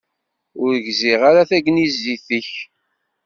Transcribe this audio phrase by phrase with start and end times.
[0.63, 2.49] Ur gziɣ ara tagnizit-ik.